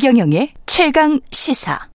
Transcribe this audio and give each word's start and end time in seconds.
최경영의 0.00 0.50
최강 0.64 1.18
시사. 1.32 1.88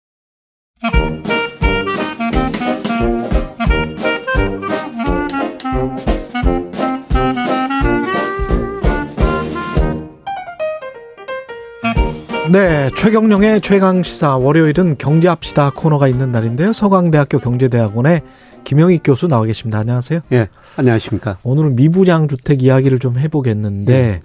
네, 12.52 12.90
최경령의 12.98 13.62
최강 13.62 14.04
시사 14.04 14.36
월요일은 14.36 14.98
경제합시다 14.98 15.70
코너가 15.74 16.10
있는 16.10 16.34
날인데요. 16.34 16.74
서강대학교 16.74 17.40
경제대학원의 17.40 18.22
김영희 18.66 19.00
교수 19.02 19.30
나와 19.30 19.46
계십니다. 19.46 19.80
안녕하세요. 19.80 20.20
예, 20.34 20.50
안녕하십니까. 20.76 21.38
오늘은 21.44 21.78
미분양 21.78 22.28
주택 22.28 22.64
이야기를 22.64 23.00
좀 23.00 23.18
해보겠는데 23.18 23.94
예. 23.94 24.22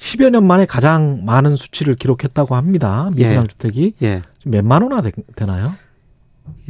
10여 0.00 0.30
년 0.30 0.46
만에 0.46 0.64
가장 0.66 1.24
많은 1.24 1.56
수치를 1.56 1.94
기록했다고 1.94 2.56
합니다. 2.56 3.10
미분양 3.14 3.44
예. 3.44 3.46
주택이 3.46 3.94
예. 4.02 4.22
몇만 4.44 4.82
원나 4.82 5.02
되나요? 5.36 5.72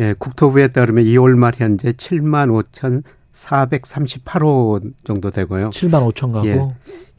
예, 0.01 0.15
국토부에 0.19 0.69
따르면 0.69 1.05
2월 1.05 1.37
말 1.37 1.55
현재 1.57 1.93
7만 1.93 2.65
5천 2.65 3.03
438호 3.33 4.93
정도 5.05 5.31
되고요. 5.31 5.71
7만 5.71 6.13
5천 6.13 6.33
가구. 6.33 6.49
예. 6.49 6.61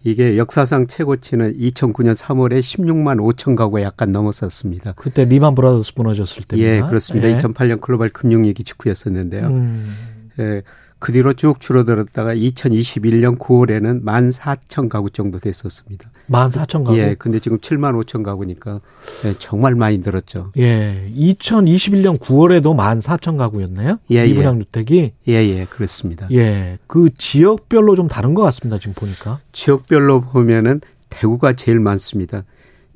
이게 0.04 0.38
역사상 0.38 0.88
최고치는 0.88 1.58
2009년 1.58 2.16
3월에 2.16 2.60
16만 2.60 3.20
5천 3.22 3.56
가구에 3.56 3.84
약간 3.84 4.12
넘었었습니다. 4.12 4.94
그때 4.94 5.26
리만 5.26 5.56
브라더스 5.56 5.94
무너졌을 5.96 6.44
때. 6.44 6.58
예, 6.58 6.82
그렇습니다. 6.82 7.30
예. 7.30 7.38
2008년 7.38 7.80
글로벌 7.80 8.10
금융위기 8.10 8.64
직후였었는데요. 8.64 9.48
음. 9.48 9.96
예, 10.40 10.64
그 11.02 11.12
뒤로 11.12 11.34
쭉 11.34 11.60
줄어들었다가 11.60 12.36
2021년 12.36 13.40
9월에는 13.40 14.04
1만 14.04 14.32
4천 14.32 14.88
가구 14.88 15.10
정도 15.10 15.40
됐었습니다. 15.40 16.12
1만 16.30 16.48
4천 16.48 16.86
가구? 16.86 16.98
예, 17.00 17.16
근데 17.18 17.40
지금 17.40 17.58
7만 17.58 18.00
5천 18.04 18.24
가구니까 18.24 18.82
예, 19.26 19.34
정말 19.40 19.74
많이 19.74 19.98
늘었죠. 19.98 20.52
예, 20.58 21.12
2021년 21.18 22.20
9월에도 22.20 22.76
1만 22.76 23.02
4천 23.02 23.36
가구였네요? 23.36 23.98
예, 24.12 24.28
미분양 24.28 24.58
예. 24.58 24.64
주택이? 24.64 25.14
예, 25.28 25.34
예, 25.34 25.66
그렇습니다. 25.66 26.28
예, 26.32 26.78
그 26.86 27.10
지역별로 27.18 27.96
좀 27.96 28.08
다른 28.08 28.36
것 28.36 28.44
같습니다, 28.44 28.78
지금 28.78 28.94
보니까. 28.94 29.40
지역별로 29.54 30.22
보면은 30.22 30.82
대구가 31.10 31.54
제일 31.54 31.80
많습니다. 31.80 32.44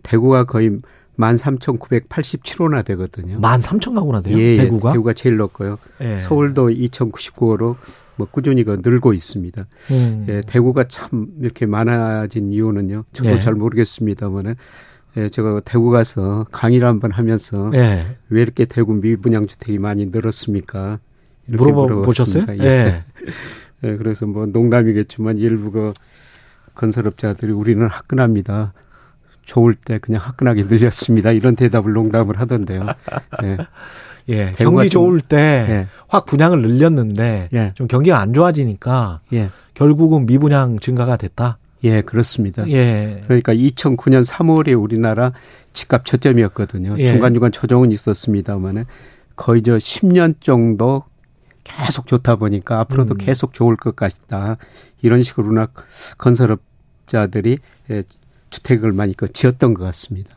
대구가 0.03 0.43
거의 0.43 0.77
13,987호나 1.17 2.85
되거든요. 2.85 3.39
13,000가구나 3.39 4.23
돼요? 4.23 4.37
예, 4.37 4.53
예, 4.53 4.57
대구가? 4.57 4.91
대구가 4.91 5.13
제일 5.13 5.37
높고요. 5.37 5.77
예. 6.01 6.19
서울도 6.19 6.69
2,099호로 6.69 7.75
뭐 8.17 8.27
꾸준히 8.29 8.63
그 8.63 8.81
늘고 8.83 9.13
있습니다. 9.13 9.65
음. 9.91 10.25
예, 10.29 10.41
대구가 10.45 10.85
참 10.87 11.27
이렇게 11.39 11.65
많아진 11.65 12.51
이유는요. 12.51 13.05
저도 13.13 13.31
예. 13.31 13.39
잘 13.39 13.53
모르겠습니다만은 13.53 14.55
예, 15.17 15.29
제가 15.29 15.61
대구 15.63 15.91
가서 15.91 16.45
강의를 16.51 16.87
한번 16.87 17.11
하면서 17.11 17.71
예. 17.73 18.05
왜 18.29 18.41
이렇게 18.41 18.65
대구 18.65 18.93
미분양 18.93 19.47
주택이 19.47 19.79
많이 19.79 20.05
늘었습니까? 20.07 20.99
이렇게 21.47 21.71
물어보셨어요? 21.71 22.45
예. 22.59 22.63
예. 22.63 23.03
예. 23.83 23.97
그래서 23.97 24.25
뭐 24.25 24.45
농담이겠지만 24.45 25.37
일부 25.37 25.71
그 25.71 25.93
건설업자들이 26.73 27.51
우리는 27.51 27.87
화끈합니다. 27.87 28.73
좋을 29.45 29.75
때 29.75 29.99
그냥 29.99 30.21
화끈하게 30.21 30.63
늘렸습니다. 30.63 31.31
이런 31.31 31.55
대답을 31.55 31.93
농담을 31.93 32.39
하던데요. 32.39 32.85
예. 33.43 33.57
예. 34.27 34.53
경기 34.57 34.89
좋을 34.89 35.21
때확 35.21 35.69
예. 35.69 35.87
분양을 36.25 36.61
늘렸는데 36.61 37.49
예. 37.53 37.71
좀 37.75 37.87
경기가 37.87 38.19
안 38.19 38.33
좋아지니까 38.33 39.21
예. 39.33 39.49
결국은 39.73 40.25
미분양 40.25 40.79
증가가 40.79 41.15
됐다. 41.15 41.59
예, 41.83 42.01
그렇습니다. 42.01 42.67
예. 42.69 43.21
그러니까 43.25 43.53
2009년 43.53 44.25
3월에 44.25 44.81
우리나라 44.81 45.33
집값 45.73 46.05
저점이었거든요. 46.05 46.95
예. 46.97 47.07
중간중간 47.07 47.51
조정은 47.51 47.91
있었습니다만은 47.91 48.85
거의 49.35 49.61
저 49.61 49.77
10년 49.77 50.41
정도 50.41 51.03
계속 51.63 52.07
좋다 52.07 52.37
보니까 52.37 52.79
앞으로도 52.79 53.15
음. 53.15 53.17
계속 53.17 53.53
좋을 53.53 53.75
것 53.75 53.95
같다. 53.95 54.57
이런 55.01 55.21
식으로 55.21 55.67
건설업자들이 56.17 57.59
예, 57.91 58.03
주택을 58.55 58.91
많이 58.93 59.15
그 59.15 59.31
지었던 59.31 59.73
것 59.73 59.83
같습니다. 59.85 60.29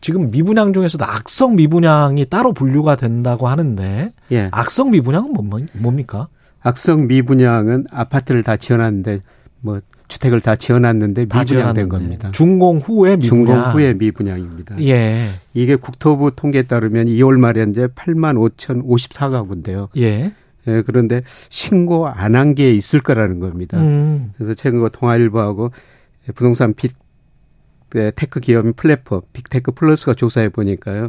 지금 0.00 0.30
미분양 0.30 0.72
중에서도 0.72 1.04
악성 1.04 1.56
미분양이 1.56 2.24
따로 2.26 2.52
분류가 2.52 2.96
된다고 2.96 3.48
하는데 3.48 4.12
예. 4.32 4.48
악성 4.52 4.90
미분양은 4.90 5.32
뭐, 5.32 5.60
뭡니까? 5.74 6.28
악성 6.60 7.06
미분양은 7.06 7.86
아파트를 7.90 8.42
다 8.42 8.56
지어놨는데 8.56 9.20
뭐 9.60 9.80
주택을 10.08 10.40
다 10.40 10.54
지어놨는데 10.56 11.26
다 11.26 11.40
미분양된 11.40 11.88
겁니다. 11.88 12.30
준공 12.32 12.78
후에 12.78 13.16
미분양. 13.16 13.20
준공 13.22 13.60
후에 13.72 13.94
미분양입니다. 13.94 14.80
예. 14.82 15.24
이게 15.54 15.76
국토부 15.76 16.30
통계에 16.34 16.62
따르면 16.62 17.06
2월 17.06 17.38
말에 17.38 17.60
현재 17.60 17.86
8만 17.86 18.36
5천 18.56 18.84
54가구인데요. 18.86 19.88
예. 19.96 20.32
예, 20.68 20.82
그런데 20.84 21.22
신고 21.48 22.08
안 22.08 22.34
한 22.34 22.54
게 22.54 22.72
있을 22.72 23.00
거라는 23.00 23.38
겁니다. 23.40 23.78
음. 23.78 24.32
그래서 24.36 24.54
최근 24.54 24.80
그 24.82 24.90
문화일보하고 24.92 25.70
부동산 26.34 26.74
big 26.74 26.94
tech 27.90 28.40
기업인 28.40 28.72
플랫폼 28.74 29.22
빅테크 29.32 29.72
플러스가 29.72 30.14
조사해 30.14 30.48
보니까요. 30.50 31.08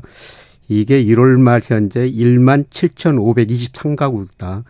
이게 0.69 1.03
1월 1.05 1.39
말 1.39 1.61
현재 1.63 2.09
1만 2.11 2.67
7,523가구다. 2.69 4.63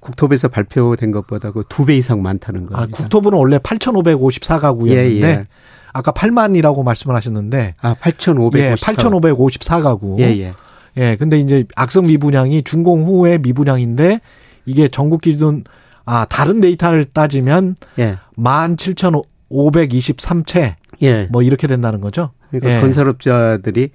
국토부에서 0.00 0.48
발표된 0.48 1.12
것보다 1.12 1.52
그 1.52 1.62
두 1.68 1.84
배 1.86 1.96
이상 1.96 2.22
많다는 2.22 2.66
거예요. 2.66 2.82
아, 2.82 2.86
국토부는 2.86 3.38
원래 3.38 3.58
8,554가구였는데 3.58 4.88
예, 4.90 5.20
예. 5.22 5.46
아까 5.92 6.10
8만이라고 6.12 6.82
말씀을 6.84 7.14
하셨는데 7.16 7.74
아, 7.80 7.94
8,554. 7.94 8.58
예, 8.58 8.74
8,554가구. 8.74 10.18
예, 10.20 10.24
예. 10.38 10.52
예, 10.96 11.16
근데 11.16 11.38
이제 11.38 11.64
악성 11.76 12.06
미분양이 12.06 12.62
준공 12.64 13.04
후에 13.06 13.38
미분양인데 13.38 14.20
이게 14.66 14.88
전국 14.88 15.20
기준 15.22 15.64
아, 16.04 16.24
다른 16.28 16.60
데이터를 16.60 17.04
따지면 17.04 17.76
예. 17.98 18.18
17,500 18.36 19.22
523채. 19.52 20.74
예. 21.02 21.28
뭐 21.30 21.42
이렇게 21.42 21.66
된다는 21.66 22.00
거죠. 22.00 22.30
그러니까 22.50 22.76
예. 22.76 22.80
건설업자들이 22.80 23.90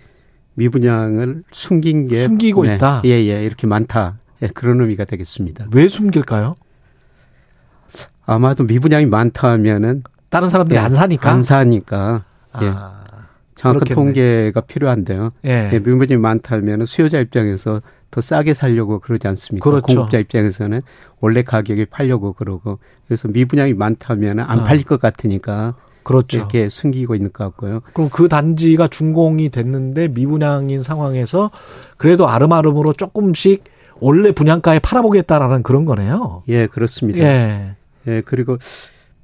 미분양을 0.56 1.44
숨긴 1.52 2.08
게 2.08 2.24
숨기고 2.24 2.66
네. 2.66 2.76
있다. 2.76 3.02
예, 3.06 3.10
예. 3.10 3.44
이렇게 3.44 3.68
많다. 3.68 4.20
예, 4.42 4.48
그런 4.48 4.82
의미가 4.82 5.06
되겠습니다. 5.06 5.68
왜 5.72 5.88
숨길까요? 5.88 6.56
아마도 8.26 8.64
미분양이 8.64 9.06
많다 9.06 9.50
하면은 9.52 10.04
다른 10.30 10.50
사람들이 10.50 10.78
예, 10.78 10.84
안 10.84 10.94
사니까 10.94 11.32
안 11.32 11.44
사니까. 11.44 12.24
예. 12.62 12.68
아, 12.68 13.04
정확한 13.56 13.80
그렇겠네. 13.80 13.96
통계가 13.96 14.62
필요한데요. 14.62 15.32
예. 15.46 15.70
예 15.74 15.80
미분양이 15.80 16.18
많다 16.18 16.58
하면은 16.58 16.86
수요자 16.86 17.20
입장에서 17.20 17.82
더 18.12 18.22
싸게 18.22 18.54
살려고 18.54 19.00
그러지 19.00 19.28
않습니까? 19.28 19.70
그렇죠. 19.70 19.86
공급자 19.86 20.18
입장에서는 20.18 20.82
원래 21.20 21.44
가격에 21.44 21.86
팔려고 21.86 22.34
그러고 22.34 22.80
그래서 23.08 23.28
미분양이 23.28 23.74
많다면 23.74 24.40
안 24.40 24.60
아. 24.60 24.64
팔릴 24.64 24.84
것 24.84 25.00
같으니까 25.00 25.76
그렇죠. 26.04 26.38
이렇게 26.38 26.70
숨기고 26.70 27.16
있는 27.16 27.34
것 27.34 27.44
같고요. 27.44 27.82
그럼 27.94 28.10
그 28.10 28.30
단지가 28.30 28.88
준공이 28.88 29.50
됐는데 29.50 30.08
미분양인 30.08 30.82
상황에서 30.82 31.52
그래도 31.98 32.30
아름아름으로 32.30 32.94
조금씩 32.94 33.66
원래 34.00 34.32
분양가에 34.32 34.80
팔아보겠다라는 34.80 35.64
그런 35.64 35.84
거네요. 35.84 36.44
예, 36.48 36.68
그렇습니다. 36.68 37.20
예. 37.20 37.76
예, 38.08 38.22
그리고 38.22 38.58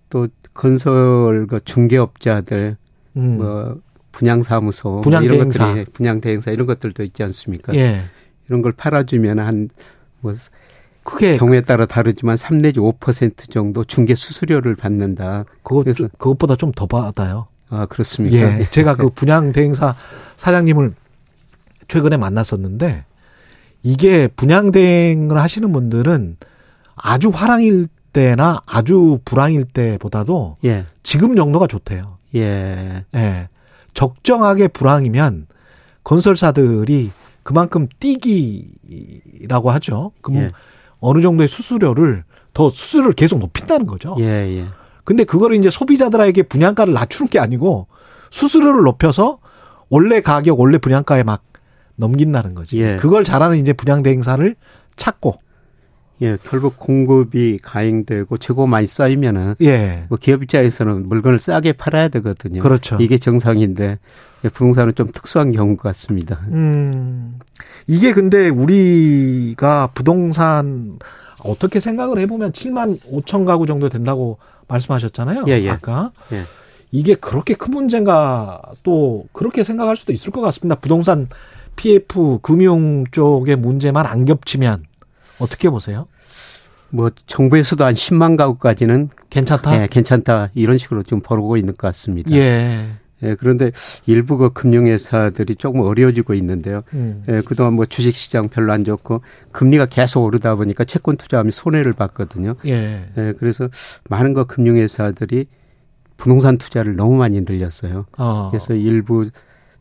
또 0.09 0.27
건설 0.53 1.47
그 1.47 1.61
중개업자들 1.63 2.75
음. 3.15 3.37
뭐 3.37 3.77
분양사무소 4.11 5.01
분양 5.01 5.21
뭐 5.21 5.25
이런 5.25 5.37
대행사. 5.37 5.67
것들이 5.67 5.85
분양 5.93 6.21
대행사 6.21 6.51
이런 6.51 6.65
것들도 6.67 7.03
있지 7.03 7.23
않습니까? 7.23 7.73
예. 7.75 8.01
이런 8.47 8.61
걸 8.61 8.71
팔아주면 8.73 9.39
한 9.39 9.69
뭐 10.23 10.33
크게 11.03 11.37
경우에 11.37 11.59
따라 11.61 11.85
다르지만 11.85 12.37
3 12.37 12.59
내지 12.59 12.79
5% 12.79 13.51
정도 13.51 13.83
중개 13.83 14.15
수수료를 14.15 14.75
받는다. 14.75 15.43
그것 15.61 15.83
그래서 15.83 16.07
그것보다 16.17 16.55
좀 16.55 16.71
더 16.71 16.85
받아요. 16.87 17.47
아 17.69 17.85
그렇습니까? 17.87 18.37
예, 18.37 18.67
제가 18.71 18.95
그 18.95 19.09
분양 19.09 19.51
대행사 19.51 19.95
사장님을 20.37 20.93
최근에 21.89 22.15
만났었는데 22.15 23.03
이게 23.83 24.27
분양 24.29 24.71
대행을 24.71 25.37
하시는 25.37 25.71
분들은 25.73 26.37
아주 26.95 27.29
화랑일 27.33 27.87
때나 28.13 28.61
아주 28.65 29.19
불황일 29.25 29.65
때보다도 29.65 30.57
예. 30.63 30.85
지금 31.03 31.35
정도가 31.35 31.67
좋대요. 31.67 32.17
예. 32.35 33.03
예. 33.13 33.49
적정하게 33.93 34.69
불황이면 34.69 35.47
건설사들이 36.05 37.11
그만큼 37.43 37.87
뛰기라고 37.99 39.71
하죠. 39.71 40.11
그럼 40.21 40.41
예. 40.41 40.51
어느 40.99 41.21
정도의 41.21 41.47
수수료를 41.47 42.23
더 42.53 42.69
수수료를 42.69 43.13
계속 43.13 43.39
높인다는 43.39 43.85
거죠. 43.85 44.15
예, 44.19 44.23
예. 44.23 44.65
근데 45.03 45.25
그거를 45.25 45.57
이제 45.57 45.69
소비자들에게 45.69 46.43
분양가를 46.43 46.93
낮추는 46.93 47.29
게 47.29 47.39
아니고 47.39 47.87
수수료를 48.29 48.83
높여서 48.83 49.39
원래 49.89 50.21
가격, 50.21 50.59
원래 50.59 50.77
분양가에 50.77 51.23
막 51.23 51.43
넘긴다는 51.95 52.55
거지. 52.55 52.81
예. 52.81 52.97
그걸 52.97 53.23
잘하는 53.23 53.57
이제 53.57 53.73
분양 53.73 54.01
대행사를 54.01 54.55
찾고 54.95 55.35
예, 56.23 56.37
결국 56.41 56.79
공급이 56.79 57.59
가행되고 57.61 58.37
재고 58.37 58.65
많이 58.65 58.87
쌓이면은 58.87 59.55
예. 59.61 60.05
뭐 60.07 60.17
기업 60.17 60.41
입장에서는 60.41 61.07
물건을 61.07 61.37
싸게 61.37 61.73
팔아야 61.73 62.07
되거든요. 62.07 62.61
그렇죠. 62.61 62.97
이게 62.99 63.17
정상인데 63.17 63.99
예, 64.45 64.49
부동산은 64.49 64.95
좀 64.95 65.11
특수한 65.11 65.51
경우 65.51 65.75
같습니다. 65.75 66.39
음. 66.47 67.39
이게 67.87 68.13
근데 68.13 68.47
우리가 68.49 69.89
부동산 69.93 70.97
어떻게 71.43 71.81
생각을 71.81 72.19
해보면 72.19 72.53
7만 72.53 72.99
5천 73.01 73.45
가구 73.45 73.65
정도 73.65 73.89
된다고 73.89 74.37
말씀하셨잖아요. 74.69 75.43
예, 75.49 75.61
예. 75.61 75.69
아까. 75.69 76.11
예. 76.31 76.43
이게 76.91 77.15
그렇게 77.15 77.53
큰 77.55 77.73
문제인가 77.73 78.61
또 78.83 79.25
그렇게 79.33 79.63
생각할 79.63 79.97
수도 79.97 80.13
있을 80.13 80.31
것 80.31 80.41
같습니다. 80.41 80.75
부동산 80.79 81.27
PF 81.75 82.39
금융 82.41 83.03
쪽의 83.11 83.55
문제만 83.55 84.05
안 84.05 84.25
겹치면 84.25 84.85
어떻게 85.39 85.69
보세요? 85.69 86.07
뭐 86.93 87.09
정부에서도 87.25 87.83
한 87.83 87.95
10만 87.95 88.37
가구까지는 88.37 89.09
괜찮다. 89.31 89.81
예, 89.81 89.87
괜찮다 89.87 90.51
이런 90.53 90.77
식으로 90.77 91.01
좀 91.01 91.21
벌고 91.21 91.57
있는 91.57 91.73
것 91.73 91.87
같습니다. 91.87 92.31
예. 92.31 92.85
예, 93.23 93.35
그런데 93.35 93.71
일부 94.05 94.37
그 94.37 94.51
금융회사들이 94.51 95.55
조금 95.55 95.81
어려워지고 95.81 96.35
있는데요. 96.35 96.83
음. 96.93 97.23
예, 97.29 97.41
그동안 97.41 97.73
뭐 97.73 97.85
주식시장 97.85 98.49
별로 98.49 98.73
안 98.73 98.83
좋고 98.83 99.21
금리가 99.51 99.87
계속 99.87 100.23
오르다 100.23 100.53
보니까 100.55 100.83
채권 100.83 101.17
투자하면 101.17 101.51
손해를 101.51 101.93
봤거든요. 101.93 102.55
예. 102.67 103.09
예, 103.17 103.33
그래서 103.39 103.69
많은 104.09 104.33
그 104.33 104.45
금융회사들이 104.45 105.47
부동산 106.17 106.59
투자를 106.59 106.95
너무 106.95 107.15
많이 107.15 107.41
늘렸어요. 107.41 108.05
어. 108.19 108.49
그래서 108.51 108.75
일부 108.75 109.29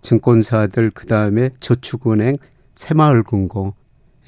증권사들 0.00 0.92
그다음에 0.92 1.50
저축은행, 1.60 2.38
새마을금고 2.74 3.74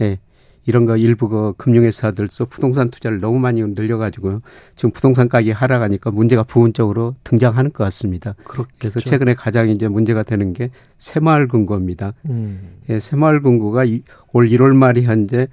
예. 0.02 0.18
이런 0.66 0.86
거 0.86 0.96
일부 0.96 1.28
그 1.28 1.52
금융회사들 1.56 2.28
도 2.28 2.46
부동산 2.46 2.90
투자를 2.90 3.20
너무 3.20 3.38
많이 3.38 3.62
늘려가지고 3.62 4.40
지금 4.76 4.90
부동산 4.90 5.28
가격이 5.28 5.50
하락하니까 5.50 6.10
문제가 6.10 6.42
부분적으로 6.42 7.14
등장하는 7.24 7.72
것 7.72 7.84
같습니다. 7.84 8.34
그렇겠죠. 8.44 8.74
그래서 8.78 9.00
최근에 9.00 9.34
가장 9.34 9.68
이제 9.68 9.88
문제가 9.88 10.22
되는 10.22 10.52
게 10.52 10.70
새마을금고입니다. 10.98 12.14
음. 12.30 12.78
예, 12.88 12.98
새마을금고가 12.98 13.84
올 14.32 14.48
1월 14.48 14.74
말이 14.74 15.04
현재 15.04 15.48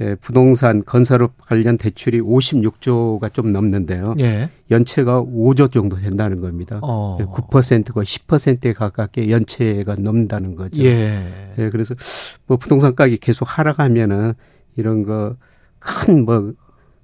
예, 0.00 0.14
부동산 0.14 0.84
건설업 0.84 1.32
관련 1.40 1.76
대출이 1.76 2.20
56조가 2.20 3.32
좀 3.34 3.52
넘는데요. 3.52 4.14
예. 4.20 4.48
연체가 4.70 5.22
5조 5.22 5.72
정도 5.72 5.96
된다는 5.96 6.40
겁니다. 6.40 6.78
어. 6.82 7.18
9%가 7.20 8.02
10%에 8.02 8.72
가깝게 8.72 9.30
연체가 9.30 9.96
넘는다는 9.96 10.54
거죠. 10.54 10.80
예. 10.82 11.54
예. 11.58 11.70
그래서 11.70 11.94
뭐 12.46 12.56
부동산 12.58 12.94
가격이 12.94 13.18
계속 13.18 13.46
하락하면은 13.58 14.34
이런 14.76 15.02
거 15.02 15.36
큰 15.80 16.24
뭐 16.24 16.52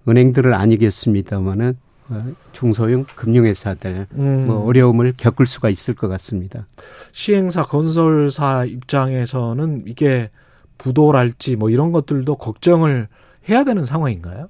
은행들을 0.09 0.53
아니겠습니다만은 0.53 1.75
어, 2.11 2.23
중소형 2.53 3.05
금융회사들 3.17 4.07
음. 4.19 4.47
뭐 4.47 4.67
어려움을 4.67 5.15
겪을 5.17 5.47
수가 5.47 5.71
있을 5.71 5.95
것 5.95 6.09
같습니다. 6.09 6.67
시행사 7.13 7.63
건설사 7.63 8.67
입장에서는 8.67 9.85
이게 9.87 10.31
부도랄지 10.79 11.57
뭐 11.57 11.71
이런 11.71 11.93
것들도 11.93 12.37
걱정을 12.37 13.09
해야 13.49 13.65
되는 13.65 13.85
상황인가요? 13.85 14.49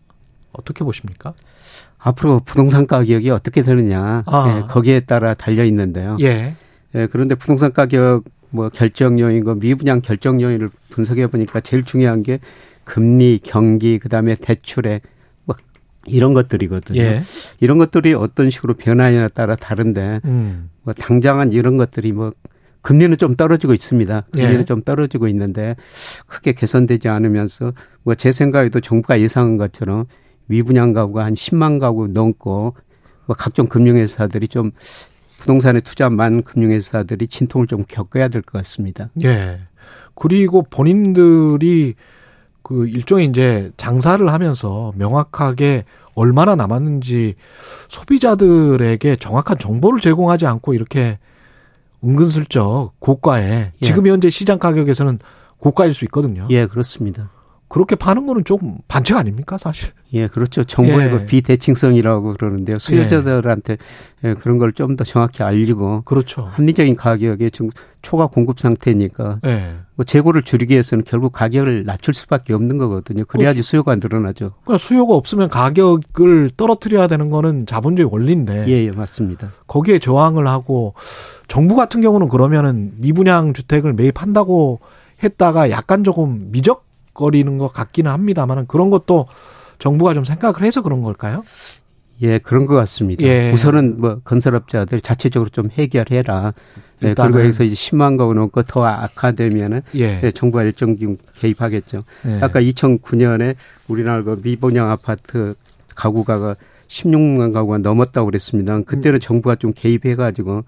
어떻게 0.52 0.84
보십니까? 0.84 1.34
앞으로 1.98 2.40
부동산 2.44 2.86
가격이 2.86 3.30
어떻게 3.30 3.62
되느냐 3.62 4.22
아. 4.26 4.56
예, 4.56 4.68
거기에 4.68 5.00
따라 5.00 5.34
달려 5.34 5.64
있는데요. 5.64 6.16
예. 6.20 6.54
예. 6.94 7.06
그런데 7.06 7.34
부동산 7.34 7.72
가격 7.72 8.24
뭐 8.50 8.68
결정 8.68 9.18
요인, 9.18 9.42
그 9.42 9.58
미분양 9.58 10.00
결정 10.00 10.40
요인을 10.40 10.70
분석해 10.90 11.26
보니까 11.26 11.60
제일 11.60 11.82
중요한 11.82 12.22
게 12.22 12.38
금리, 12.84 13.40
경기, 13.42 13.98
그다음에 13.98 14.36
대출액 14.36 15.02
뭐 15.44 15.56
이런 16.06 16.34
것들이거든요. 16.34 17.00
예. 17.00 17.22
이런 17.58 17.78
것들이 17.78 18.14
어떤 18.14 18.50
식으로 18.50 18.74
변하냐에 18.74 19.28
따라 19.28 19.56
다른데 19.56 20.20
음. 20.26 20.70
뭐 20.82 20.94
당장은 20.94 21.52
이런 21.52 21.76
것들이 21.76 22.12
뭐 22.12 22.32
금리는 22.84 23.16
좀 23.16 23.34
떨어지고 23.34 23.72
있습니다. 23.72 24.26
금리는 24.30 24.60
예. 24.60 24.64
좀 24.64 24.82
떨어지고 24.82 25.26
있는데 25.28 25.74
크게 26.26 26.52
개선되지 26.52 27.08
않으면서 27.08 27.72
뭐 28.02 28.14
제 28.14 28.30
생각에도 28.30 28.80
정부가 28.80 29.20
예상한 29.20 29.56
것처럼 29.56 30.04
미분양 30.46 30.92
가구가 30.92 31.24
한 31.24 31.32
10만 31.32 31.80
가구 31.80 32.08
넘고 32.08 32.76
뭐 33.24 33.36
각종 33.36 33.68
금융회사들이 33.68 34.48
좀 34.48 34.70
부동산에 35.38 35.80
투자한 35.80 36.42
금융회사들이 36.42 37.26
진통을 37.26 37.66
좀 37.66 37.84
겪어야 37.88 38.28
될 38.28 38.42
것 38.42 38.58
같습니다. 38.58 39.08
예. 39.24 39.60
그리고 40.14 40.62
본인들이 40.62 41.94
그 42.62 42.86
일종의 42.86 43.26
이제 43.26 43.72
장사를 43.78 44.30
하면서 44.30 44.92
명확하게 44.96 45.84
얼마나 46.14 46.54
남았는지 46.54 47.34
소비자들에게 47.88 49.16
정확한 49.16 49.56
정보를 49.58 50.00
제공하지 50.00 50.46
않고 50.46 50.74
이렇게 50.74 51.18
은근슬쩍 52.04 52.92
고가에 53.00 53.42
예. 53.44 53.72
지금 53.80 54.06
현재 54.06 54.28
시장 54.30 54.58
가격에서는 54.58 55.18
고가일 55.58 55.94
수 55.94 56.04
있거든요. 56.04 56.46
예, 56.50 56.66
그렇습니다. 56.66 57.30
그렇게 57.74 57.96
파는 57.96 58.24
거는 58.26 58.44
조금 58.44 58.78
반칙 58.86 59.16
아닙니까, 59.16 59.58
사실? 59.58 59.90
예, 60.12 60.28
그렇죠. 60.28 60.62
정부의 60.62 61.08
예. 61.08 61.10
그 61.10 61.26
비대칭성이라고 61.26 62.34
그러는데요. 62.34 62.78
수요자들한테 62.78 63.78
예. 64.22 64.34
그런 64.34 64.58
걸 64.58 64.70
좀 64.72 64.94
더 64.94 65.02
정확히 65.02 65.42
알리고 65.42 66.02
그렇죠. 66.02 66.42
합리적인 66.52 66.94
가격에 66.94 67.50
지금 67.50 67.70
초과 68.00 68.28
공급 68.28 68.60
상태니까 68.60 69.40
예. 69.46 69.74
뭐 69.96 70.04
재고를 70.04 70.44
줄이기 70.44 70.74
위해서는 70.74 71.02
결국 71.04 71.32
가격을 71.32 71.82
낮출 71.84 72.14
수밖에 72.14 72.54
없는 72.54 72.78
거거든요. 72.78 73.24
그래야지 73.24 73.64
수요가 73.64 73.96
늘어나죠. 73.96 74.52
그러니까 74.62 74.78
수요가 74.78 75.14
없으면 75.14 75.48
가격을 75.48 76.50
떨어뜨려야 76.56 77.08
되는 77.08 77.28
거는 77.28 77.66
자본주의 77.66 78.08
원리인데. 78.08 78.66
예, 78.68 78.84
예, 78.84 78.90
맞습니다. 78.92 79.48
거기에 79.66 79.98
저항을 79.98 80.46
하고 80.46 80.94
정부 81.48 81.74
같은 81.74 82.02
경우는 82.02 82.28
그러면은 82.28 82.92
미분양 82.98 83.52
주택을 83.52 83.94
매입한다고 83.94 84.78
했다가 85.24 85.70
약간 85.70 86.04
조금 86.04 86.52
미적 86.52 86.84
거리는 87.14 87.58
것 87.58 87.72
같기는 87.72 88.10
합니다만은 88.10 88.66
그런 88.66 88.90
것도 88.90 89.26
정부가 89.78 90.14
좀 90.14 90.24
생각을 90.24 90.62
해서 90.62 90.82
그런 90.82 91.02
걸까요? 91.02 91.42
예, 92.22 92.38
그런 92.38 92.66
것 92.66 92.74
같습니다. 92.74 93.24
예. 93.24 93.50
우선은 93.52 94.00
뭐 94.00 94.20
건설업자들 94.24 95.00
자체적으로 95.00 95.50
좀 95.50 95.68
해결해라. 95.70 96.54
예, 97.02 97.14
그리고 97.14 97.40
여기서 97.40 97.64
이제 97.64 97.74
10만 97.74 98.16
가구 98.16 98.34
넘고 98.34 98.62
더 98.62 98.84
악화되면은 98.84 99.82
예. 99.96 100.20
예, 100.22 100.30
정부가 100.30 100.62
일정 100.62 100.96
기금 100.96 101.16
개입하겠죠. 101.34 102.04
예. 102.26 102.38
아까 102.40 102.60
2009년에 102.60 103.56
우리나라 103.88 104.22
그 104.22 104.40
미분양 104.42 104.90
아파트 104.90 105.54
가구가 105.94 106.56
16만 106.86 107.52
가구가 107.52 107.78
넘었다고 107.78 108.26
그랬습니다. 108.26 108.80
그때는 108.82 109.18
음. 109.18 109.20
정부가 109.20 109.56
좀 109.56 109.72
개입해 109.74 110.14
가지고 110.14 110.64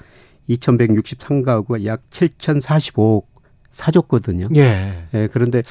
2,163가구가 0.48 1.84
약 1.84 2.02
7,045억 2.10 3.24
사줬거든요. 3.70 4.48
예. 4.56 4.92
예. 5.14 5.28
그런데 5.32 5.62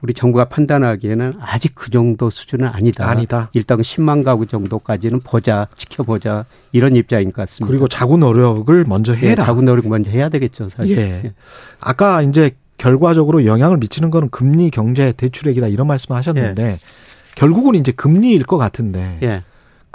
우리 0.00 0.14
정부가 0.14 0.44
판단하기에는 0.46 1.34
아직 1.40 1.74
그 1.74 1.90
정도 1.90 2.30
수준은 2.30 2.68
아니다. 2.68 3.08
아니다. 3.08 3.50
일단 3.52 3.80
10만 3.80 4.24
가구 4.24 4.46
정도까지는 4.46 5.20
보자, 5.20 5.66
지켜보자 5.76 6.44
이런 6.72 6.94
입장인 6.96 7.32
것 7.32 7.42
같습니다. 7.42 7.70
그리고 7.70 7.88
자구 7.88 8.16
노력을 8.16 8.84
먼저 8.84 9.12
예, 9.14 9.18
해라. 9.18 9.34
네, 9.34 9.46
자구 9.46 9.62
노력 9.62 9.88
먼저 9.88 10.10
해야 10.10 10.28
되겠죠, 10.28 10.68
사실. 10.68 10.96
예. 10.96 11.02
예. 11.24 11.32
아까 11.80 12.22
이제 12.22 12.52
결과적으로 12.76 13.44
영향을 13.44 13.78
미치는 13.78 14.10
거는 14.10 14.30
금리, 14.30 14.70
경제, 14.70 15.12
대출액이다 15.12 15.66
이런 15.66 15.86
말씀을 15.88 16.16
하셨는데 16.18 16.62
예. 16.62 16.78
결국은 17.34 17.74
이제 17.74 17.92
금리일 17.92 18.44
것 18.44 18.56
같은데 18.56 19.18
예. 19.22 19.40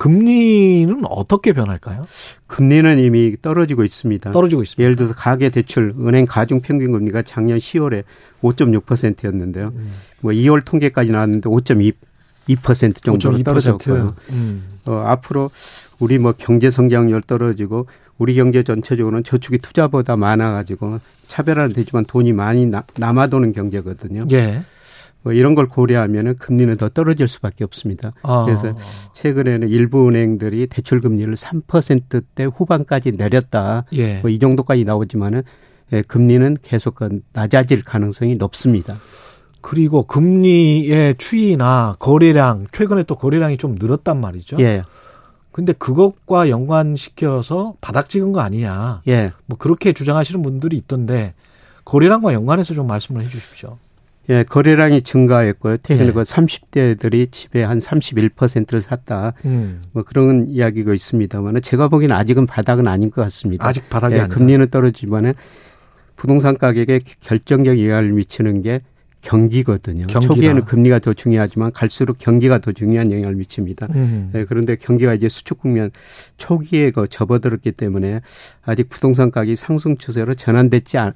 금리는 0.03 1.01
어떻게 1.05 1.53
변할까요? 1.53 2.05
금리는 2.47 2.99
이미 2.99 3.37
떨어지고 3.41 3.85
있습니다. 3.85 4.31
떨어지고 4.33 4.61
있습니다. 4.61 4.83
예를 4.83 4.97
들어서 4.97 5.13
가계 5.13 5.49
대출 5.49 5.93
은행 5.97 6.25
가중 6.25 6.59
평균 6.59 6.91
금리가 6.91 7.21
작년 7.21 7.57
10월에 7.57 8.03
5.6%였는데요. 8.41 9.71
음. 9.73 9.93
뭐 10.19 10.33
2월 10.33 10.65
통계까지 10.65 11.11
나왔는데 11.11 11.49
5.2 11.49 11.93
2% 12.49 13.01
정도로 13.01 13.37
5.2%. 13.37 13.45
떨어졌고요. 13.45 14.15
음. 14.31 14.63
어, 14.87 14.95
앞으로 15.05 15.51
우리 15.99 16.19
뭐 16.19 16.33
경제 16.37 16.69
성장률 16.69 17.21
떨어지고 17.21 17.87
우리 18.17 18.35
경제 18.35 18.61
전체적으로는 18.61 19.23
저축이 19.23 19.59
투자보다 19.59 20.17
많아가지고 20.17 20.99
차별화는 21.29 21.73
되지만 21.73 22.03
돈이 22.03 22.33
많이 22.33 22.65
나, 22.65 22.83
남아도는 22.97 23.53
경제거든요. 23.53 24.27
예. 24.33 24.63
뭐 25.23 25.33
이런 25.33 25.55
걸 25.55 25.67
고려하면은 25.67 26.35
금리는 26.37 26.75
더 26.77 26.89
떨어질 26.89 27.27
수밖에 27.27 27.63
없습니다. 27.63 28.11
아. 28.21 28.45
그래서 28.45 28.75
최근에는 29.13 29.69
일부 29.69 30.07
은행들이 30.07 30.67
대출 30.67 31.01
금리를 31.01 31.33
3%대 31.33 32.45
후반까지 32.45 33.13
내렸다. 33.13 33.85
예. 33.93 34.19
뭐이 34.19 34.37
정도까지 34.39 34.83
나오지만은 34.83 35.43
예, 35.93 36.01
금리는 36.01 36.57
계속 36.61 36.95
그 36.95 37.21
낮아질 37.33 37.83
가능성이 37.83 38.35
높습니다. 38.35 38.95
그리고 39.61 40.03
금리의 40.03 41.15
추이나 41.17 41.95
거래량 41.99 42.67
최근에 42.73 43.03
또 43.03 43.15
거래량이 43.15 43.57
좀 43.57 43.75
늘었단 43.79 44.19
말이죠. 44.19 44.57
예. 44.59 44.83
근데 45.53 45.71
그것과 45.71 46.49
연관시켜서 46.49 47.75
바닥 47.79 48.09
찍은 48.09 48.33
거 48.33 48.41
아니냐. 48.41 49.03
예. 49.07 49.31
뭐 49.45 49.57
그렇게 49.57 49.93
주장하시는 49.93 50.41
분들이 50.41 50.75
있던데 50.77 51.33
거래량과 51.85 52.33
연관해서 52.33 52.73
좀 52.73 52.87
말씀을 52.87 53.23
해 53.23 53.29
주십시오. 53.29 53.77
예, 54.29 54.43
거래량이 54.43 55.01
증가했고요. 55.01 55.77
최근에 55.77 56.07
네. 56.07 56.13
그 56.13 56.21
30대들이 56.21 57.31
집에 57.31 57.63
한 57.63 57.79
31%를 57.79 58.81
샀다. 58.81 59.33
음. 59.45 59.81
뭐 59.91 60.03
그런 60.03 60.47
이야기가 60.49 60.93
있습니다만 60.93 61.61
제가 61.61 61.89
보기에는 61.89 62.15
아직은 62.15 62.45
바닥은 62.45 62.87
아닌 62.87 63.11
것 63.11 63.21
같습니다. 63.23 63.67
아직 63.67 63.89
바닥이 63.89 64.15
예, 64.15 64.21
아니다. 64.21 64.35
금리는 64.35 64.69
떨어지지만 64.69 65.33
부동산 66.15 66.57
가격에 66.57 67.01
결정적 67.19 67.77
영향을 67.77 68.13
미치는 68.13 68.61
게 68.61 68.81
경기거든요. 69.23 70.07
경기다. 70.07 70.33
초기에는 70.33 70.65
금리가 70.65 70.99
더 70.99 71.13
중요하지만 71.13 71.71
갈수록 71.71 72.17
경기가 72.17 72.59
더 72.59 72.71
중요한 72.71 73.11
영향을 73.11 73.35
미칩니다. 73.35 73.87
음. 73.95 74.29
네, 74.33 74.45
그런데 74.45 74.75
경기가 74.75 75.13
이제 75.13 75.27
수축 75.29 75.59
국면 75.59 75.91
초기에 76.37 76.91
그 76.91 77.07
접어들었기 77.09 77.71
때문에 77.71 78.21
아직 78.63 78.89
부동산 78.89 79.31
가격이 79.31 79.55
상승 79.55 79.97
추세로 79.97 80.35
전환됐지 80.35 80.97
않, 80.97 81.13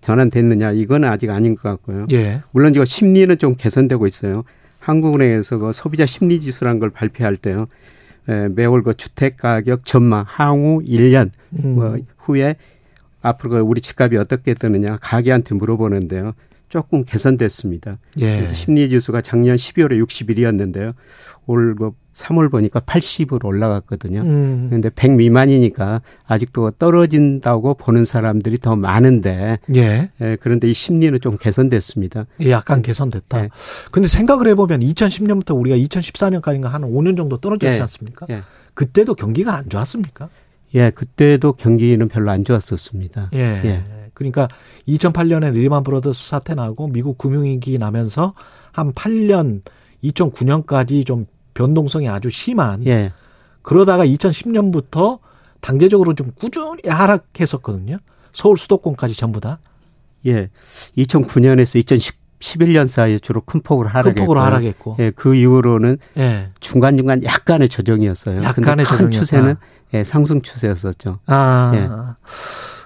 전환됐느냐 0.00 0.72
이건 0.72 1.04
아직 1.04 1.30
아닌 1.30 1.54
것 1.54 1.68
같고요. 1.68 2.06
예. 2.12 2.42
물론 2.52 2.74
이거 2.74 2.84
심리는 2.84 3.36
좀 3.38 3.54
개선되고 3.56 4.06
있어요. 4.06 4.44
한국은행에서 4.80 5.58
그 5.58 5.72
소비자 5.72 6.06
심리 6.06 6.40
지수라는 6.40 6.78
걸 6.78 6.90
발표할 6.90 7.36
때요. 7.36 7.66
에, 8.28 8.48
매월 8.48 8.82
그 8.82 8.94
주택 8.94 9.36
가격 9.36 9.84
전망 9.84 10.24
향후 10.28 10.82
1년 10.84 11.30
음. 11.64 11.74
뭐 11.74 11.98
후에 12.18 12.56
앞으로 13.20 13.50
그 13.50 13.58
우리 13.58 13.80
집값이 13.80 14.16
어떻게 14.16 14.54
되느냐 14.54 14.98
가게한테 15.00 15.54
물어보는데요. 15.54 16.34
조금 16.68 17.04
개선됐습니다. 17.04 17.98
예. 18.20 18.36
그래서 18.36 18.54
심리 18.54 18.88
지수가 18.88 19.20
작년 19.22 19.56
12월에 19.56 20.04
61이었는데요. 20.04 20.94
올 21.46 21.74
3월 22.18 22.44
그 22.44 22.48
보니까 22.50 22.80
80으로 22.80 23.46
올라갔거든요. 23.46 24.20
음. 24.20 24.66
그런데 24.68 24.90
100 24.90 25.12
미만이니까 25.12 26.02
아직도 26.26 26.72
떨어진다고 26.72 27.74
보는 27.74 28.04
사람들이 28.04 28.58
더 28.58 28.76
많은데 28.76 29.58
예. 29.74 30.10
예 30.20 30.36
그런데 30.40 30.68
이 30.68 30.74
심리는 30.74 31.18
좀 31.20 31.38
개선됐습니다. 31.38 32.26
예, 32.42 32.50
약간 32.50 32.82
개선됐다. 32.82 33.44
예. 33.44 33.48
근데 33.90 34.08
생각을 34.08 34.48
해 34.48 34.54
보면 34.54 34.80
2010년부터 34.80 35.58
우리가 35.58 35.76
2014년까지인가 35.76 36.64
한 36.64 36.82
5년 36.82 37.16
정도 37.16 37.38
떨어졌지 37.38 37.76
예. 37.76 37.80
않습니까? 37.80 38.26
예. 38.30 38.42
그때도 38.74 39.14
경기가 39.14 39.56
안 39.56 39.68
좋았습니까? 39.68 40.28
예, 40.74 40.90
그때도 40.90 41.54
경기는 41.54 42.06
별로 42.08 42.30
안 42.30 42.44
좋았었습니다. 42.44 43.30
예. 43.32 43.82
예. 44.18 44.30
그러니까 44.30 44.48
2008년에 44.88 45.52
리만 45.52 45.82
브로더스 45.84 46.28
사태 46.28 46.54
나고 46.54 46.88
미국 46.88 47.18
금융위기 47.18 47.78
나면서 47.78 48.34
한 48.72 48.92
8년 48.92 49.62
2009년까지 50.02 51.06
좀 51.06 51.26
변동성이 51.54 52.08
아주 52.08 52.30
심한 52.30 52.86
예. 52.86 53.12
그러다가 53.62 54.04
2010년부터 54.06 55.18
단계적으로 55.60 56.14
좀 56.14 56.30
꾸준히 56.38 56.82
하락했었거든요. 56.86 57.98
서울 58.32 58.56
수도권까지 58.56 59.14
전부 59.14 59.40
다. 59.40 59.58
예. 60.26 60.50
2009년에서 60.96 61.84
2011년 61.84 62.86
사이에 62.86 63.18
주로 63.18 63.40
큰 63.40 63.60
폭으로 63.60 63.88
하락했고. 63.88 64.14
큰 64.14 64.22
폭으로 64.24 64.40
하락했고. 64.40 64.96
예, 65.00 65.10
그 65.10 65.34
이후로는 65.34 65.98
예. 66.16 66.50
중간중간 66.60 67.24
약간의 67.24 67.68
조정이었어요. 67.68 68.42
약간의 68.42 68.84
큰 68.86 69.10
추세는 69.10 69.56
예, 69.94 70.04
상승 70.04 70.42
추세였었죠. 70.42 71.18
아. 71.26 71.72
예. 71.74 71.88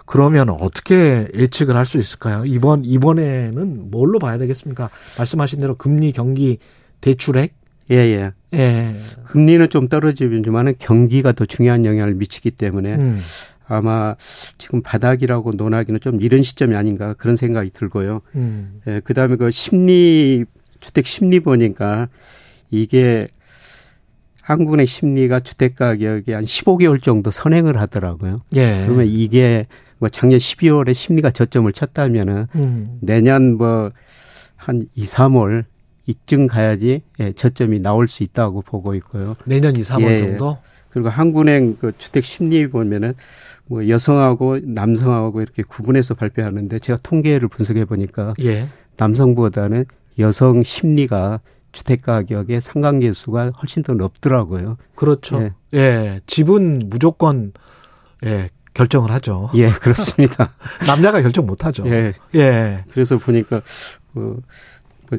그러면 0.06 0.48
어떻게 0.50 1.28
예측을 1.34 1.76
할 1.76 1.86
수 1.86 1.98
있을까요? 1.98 2.44
이번 2.46 2.84
이번에는 2.84 3.90
뭘로 3.90 4.18
봐야 4.18 4.38
되겠습니까? 4.38 4.88
말씀하신 5.18 5.60
대로 5.60 5.76
금리, 5.76 6.12
경기, 6.12 6.58
대출액. 7.00 7.54
예, 7.90 7.96
예. 7.96 8.32
예. 8.54 8.94
금리는 9.24 9.68
좀 9.68 9.88
떨어지지만은 9.88 10.74
경기가 10.78 11.32
더 11.32 11.44
중요한 11.44 11.84
영향을 11.84 12.14
미치기 12.14 12.52
때문에 12.52 12.94
음. 12.94 13.20
아마 13.66 14.14
지금 14.58 14.82
바닥이라고 14.82 15.52
논하기는 15.52 16.00
좀 16.00 16.20
이른 16.20 16.42
시점이 16.42 16.74
아닌가 16.76 17.14
그런 17.14 17.36
생각이 17.36 17.70
들고요. 17.70 18.20
음. 18.36 18.80
예, 18.86 19.00
그다음에 19.00 19.36
그 19.36 19.50
심리 19.50 20.44
주택 20.80 21.06
심리 21.06 21.40
보니까 21.40 22.08
이게 22.70 23.28
한국의 24.42 24.86
심리가 24.86 25.40
주택 25.40 25.76
가격이 25.76 26.32
한 26.32 26.44
15개월 26.44 27.02
정도 27.02 27.30
선행을 27.30 27.78
하더라고요. 27.80 28.42
예. 28.56 28.84
그러면 28.86 29.06
이게 29.06 29.66
뭐 30.02 30.08
작년 30.08 30.38
12월에 30.38 30.92
심리가 30.94 31.30
저점을 31.30 31.72
쳤다면은 31.72 32.48
음. 32.56 32.98
내년 33.00 33.56
뭐 33.56 33.92
한 34.62 34.86
2, 34.94 35.04
3월 35.04 35.64
이쯤 36.06 36.46
가야지 36.46 37.02
예, 37.20 37.32
저점이 37.32 37.80
나올 37.80 38.06
수 38.06 38.22
있다고 38.22 38.62
보고 38.62 38.94
있고요. 38.94 39.34
내년 39.46 39.74
2, 39.76 39.80
3월 39.80 40.10
예. 40.10 40.18
정도? 40.18 40.58
그리고 40.88 41.08
한국은행 41.08 41.76
그 41.80 41.92
주택 41.98 42.24
심리 42.24 42.68
보면은 42.68 43.14
뭐 43.66 43.88
여성하고 43.88 44.58
남성하고 44.62 45.40
이렇게 45.40 45.62
구분해서 45.62 46.14
발표하는데 46.14 46.78
제가 46.78 46.98
통계를 47.02 47.48
분석해 47.48 47.84
보니까 47.84 48.34
예. 48.42 48.68
남성보다는 48.98 49.84
여성 50.18 50.62
심리가 50.62 51.40
주택 51.72 52.02
가격의 52.02 52.60
상관계수가 52.60 53.50
훨씬 53.62 53.82
더 53.82 53.94
높더라고요. 53.94 54.76
그렇죠. 54.94 55.42
예. 55.42 55.52
예. 55.74 56.20
집은 56.26 56.82
무조건 56.86 57.52
예, 58.24 58.48
결정을 58.74 59.10
하죠. 59.12 59.50
예, 59.54 59.70
그렇습니다. 59.70 60.52
남자가 60.86 61.20
결정 61.22 61.46
못 61.46 61.64
하죠. 61.64 61.84
예. 61.86 62.14
예. 62.34 62.84
그래서 62.90 63.18
보니까 63.18 63.60
그, 64.14 64.40
그 65.08 65.18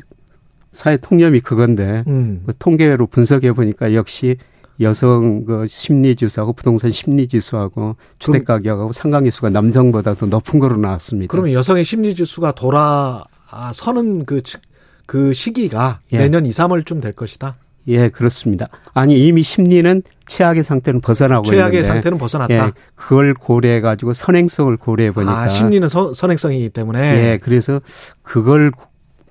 사회 0.71 0.97
통념이 0.97 1.41
그건데 1.41 2.03
음. 2.07 2.43
그 2.45 2.53
통계로 2.57 3.07
분석해 3.07 3.53
보니까 3.53 3.93
역시 3.93 4.37
여성 4.79 5.45
그 5.45 5.67
심리 5.67 6.15
지수하고 6.15 6.53
부동산 6.53 6.91
심리 6.91 7.27
지수하고 7.27 7.95
주택 8.17 8.45
가격하고 8.45 8.91
상관계수가 8.91 9.51
남성보다 9.51 10.15
더 10.15 10.25
높은 10.25 10.59
거로 10.59 10.77
나왔습니다. 10.77 11.31
그러면 11.31 11.53
여성의 11.53 11.83
심리 11.83 12.15
지수가 12.15 12.53
돌아서는 12.53 14.25
그, 14.25 14.41
그 15.05 15.33
시기가 15.33 15.99
예. 16.11 16.17
내년 16.17 16.45
2, 16.45 16.49
3월쯤 16.49 17.01
될 17.01 17.13
것이다. 17.13 17.57
예, 17.87 18.09
그렇습니다. 18.09 18.69
아니 18.93 19.27
이미 19.27 19.43
심리는 19.43 20.01
최악의 20.33 20.63
상태는 20.63 20.99
벗어나고 20.99 21.45
최악의 21.45 21.79
있는데, 21.79 21.83
상태는 21.83 22.17
벗어났다. 22.17 22.53
예, 22.53 22.71
그걸 22.95 23.35
고려해 23.35 23.81
가지고 23.81 24.13
선행성을 24.13 24.75
고려해 24.77 25.11
보니까 25.11 25.31
아, 25.31 25.47
심리는 25.47 25.87
서, 25.87 26.13
선행성이기 26.13 26.69
때문에 26.69 26.99
예, 26.99 27.39
그래서 27.41 27.79
그걸 28.23 28.71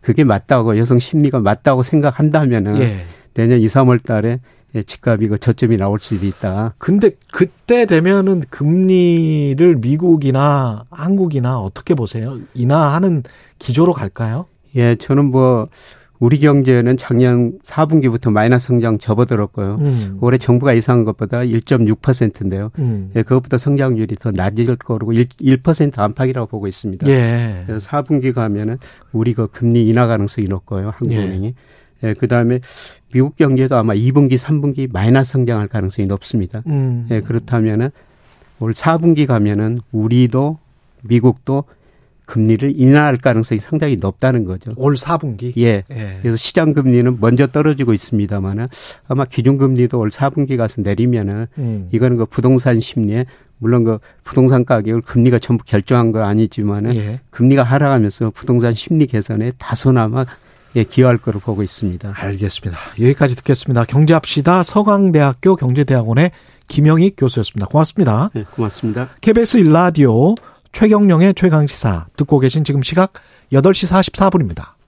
그게 0.00 0.22
맞다고 0.22 0.78
여성 0.78 0.98
심리가 1.00 1.40
맞다고 1.40 1.82
생각한다면은 1.82 2.80
예. 2.80 3.04
내년 3.34 3.58
2, 3.58 3.66
3월 3.66 4.02
달에 4.02 4.40
예, 4.74 4.82
집값이 4.82 5.26
그 5.26 5.38
저점이 5.38 5.76
나올 5.76 5.98
수도 5.98 6.24
있다. 6.24 6.74
근데 6.78 7.10
그때 7.32 7.84
되면은 7.84 8.44
금리를 8.48 9.76
미국이나 9.76 10.84
한국이나 10.90 11.58
어떻게 11.58 11.94
보세요? 11.94 12.38
인하하는 12.54 13.24
기조로 13.58 13.92
갈까요? 13.92 14.46
예, 14.76 14.94
저는 14.94 15.26
뭐 15.26 15.68
우리 16.22 16.38
경제는 16.38 16.98
작년 16.98 17.58
4분기부터 17.64 18.30
마이너스 18.30 18.68
성장 18.68 18.96
접어들었고요. 18.96 19.78
음. 19.80 20.18
올해 20.20 20.38
정부가 20.38 20.76
예상한 20.76 21.04
것보다 21.04 21.40
1.6%인데요. 21.40 22.70
음. 22.78 23.10
예, 23.16 23.24
그것보다 23.24 23.58
성장률이 23.58 24.14
더 24.20 24.30
낮을 24.30 24.76
거고 24.76 25.12
1, 25.12 25.26
1% 25.26 25.98
안팎이라고 25.98 26.46
보고 26.46 26.68
있습니다. 26.68 27.08
예. 27.08 27.64
그래서 27.66 27.90
4분기 27.90 28.32
가면은 28.32 28.78
우리 29.10 29.34
그 29.34 29.48
금리 29.48 29.88
인하 29.88 30.06
가능성이 30.06 30.46
높고요. 30.46 30.92
한국은행이. 30.96 31.54
예. 32.04 32.08
예, 32.08 32.14
그 32.14 32.28
다음에 32.28 32.60
미국 33.12 33.34
경제도 33.34 33.74
아마 33.74 33.92
2분기, 33.92 34.34
3분기 34.34 34.88
마이너스 34.92 35.32
성장할 35.32 35.66
가능성이 35.66 36.06
높습니다. 36.06 36.62
음. 36.68 37.08
예, 37.10 37.20
그렇다면은 37.20 37.90
올 38.60 38.74
4분기 38.74 39.26
가면은 39.26 39.80
우리도 39.90 40.58
미국도 41.02 41.64
금리를 42.26 42.72
인하할 42.76 43.18
가능성이 43.18 43.60
상당히 43.60 43.96
높다는 43.96 44.44
거죠. 44.44 44.70
올 44.76 44.94
4분기? 44.94 45.52
예. 45.58 45.84
예. 45.90 46.18
그래서 46.22 46.36
시장 46.36 46.72
금리는 46.72 47.18
먼저 47.20 47.46
떨어지고 47.46 47.92
있습니다만은 47.92 48.68
아마 49.08 49.24
기준 49.24 49.58
금리도 49.58 49.98
올 49.98 50.10
4분기 50.10 50.56
가서 50.56 50.82
내리면은 50.82 51.46
음. 51.58 51.88
이거는 51.92 52.16
그 52.16 52.26
부동산 52.26 52.80
심리에 52.80 53.26
물론 53.58 53.84
그 53.84 53.98
부동산 54.24 54.64
가격을 54.64 55.02
금리가 55.02 55.38
전부 55.38 55.64
결정한 55.64 56.12
거 56.12 56.22
아니지만은 56.22 56.96
예. 56.96 57.20
금리가 57.30 57.62
하락하면서 57.62 58.32
부동산 58.34 58.74
심리 58.74 59.06
개선에 59.06 59.52
다소나마 59.58 60.24
예, 60.74 60.84
기여할 60.84 61.18
거로 61.18 61.38
보고 61.38 61.62
있습니다. 61.62 62.12
알겠습니다. 62.14 62.78
여기까지 62.98 63.36
듣겠습니다. 63.36 63.84
경제합시다 63.84 64.62
서강대학교 64.62 65.56
경제대학원의 65.56 66.30
김영익 66.68 67.16
교수였습니다. 67.18 67.66
고맙습니다. 67.66 68.30
네, 68.32 68.44
고맙습니다. 68.50 69.10
KBS 69.20 69.58
일라디오 69.58 70.34
최경령의 70.72 71.34
최강시사 71.34 72.06
듣고 72.16 72.38
계신 72.38 72.64
지금 72.64 72.82
시각 72.82 73.12
8시 73.52 74.12
44분입니다. 74.12 74.72